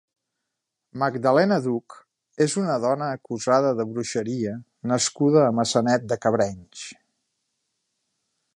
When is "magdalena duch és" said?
1.01-2.55